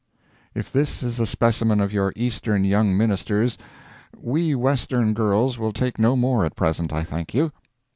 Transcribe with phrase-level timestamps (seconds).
[0.55, 3.55] If this is a specimen of your Eastern young ministers,
[4.19, 7.51] we Western girls will take no more at present, I thank you.